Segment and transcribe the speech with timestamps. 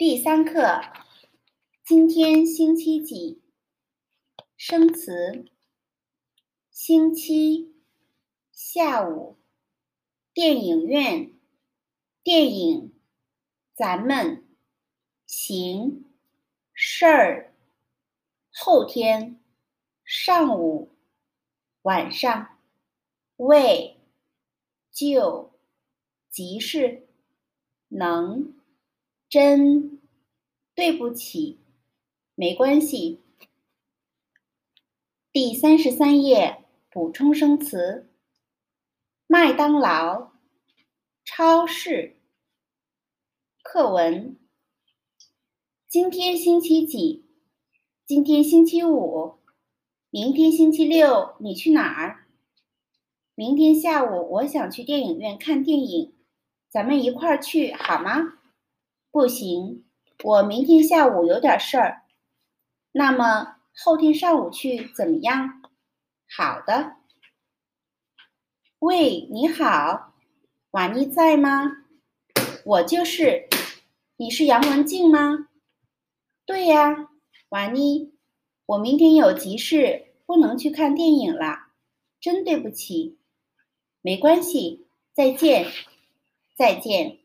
[0.00, 0.80] 第三课，
[1.84, 3.42] 今天星期几？
[4.56, 5.44] 生词：
[6.70, 7.74] 星期、
[8.50, 9.36] 下午、
[10.32, 11.30] 电影院、
[12.22, 12.94] 电影、
[13.74, 14.42] 咱们、
[15.26, 16.06] 行、
[16.72, 17.54] 事儿、
[18.50, 19.38] 后天、
[20.02, 20.92] 上午、
[21.82, 22.58] 晚上、
[23.36, 23.98] 为、
[24.90, 25.52] 就、
[26.30, 27.06] 急事、
[27.88, 28.58] 能。
[29.30, 30.00] 真，
[30.74, 31.60] 对不起，
[32.34, 33.20] 没关系。
[35.30, 38.10] 第三十三页补充生词：
[39.28, 40.32] 麦当劳、
[41.24, 42.16] 超市。
[43.62, 44.36] 课文：
[45.86, 47.24] 今天星期几？
[48.04, 49.38] 今天星期五。
[50.10, 52.26] 明天星期六，你去哪儿？
[53.36, 56.12] 明天下午我想去电影院看电影，
[56.68, 58.39] 咱们一块儿去好吗？
[59.12, 59.84] 不行，
[60.22, 62.02] 我明天下午有点事儿。
[62.92, 65.62] 那么后天上午去怎么样？
[66.28, 66.96] 好的。
[68.78, 70.14] 喂，你好，
[70.70, 71.84] 瓦妮在吗？
[72.64, 73.48] 我就是。
[74.16, 75.48] 你是杨文静吗？
[76.44, 77.08] 对呀，
[77.48, 78.12] 瓦妮，
[78.66, 81.68] 我明天有急事，不能去看电影了，
[82.20, 83.18] 真对不起。
[84.02, 85.66] 没关系，再见，
[86.54, 87.19] 再见。